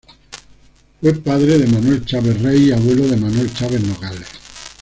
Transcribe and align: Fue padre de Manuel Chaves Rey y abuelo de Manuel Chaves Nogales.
Fue 0.99 1.13
padre 1.13 1.59
de 1.59 1.67
Manuel 1.67 2.03
Chaves 2.03 2.41
Rey 2.41 2.69
y 2.69 2.71
abuelo 2.71 3.07
de 3.07 3.17
Manuel 3.17 3.53
Chaves 3.53 3.83
Nogales. 3.83 4.25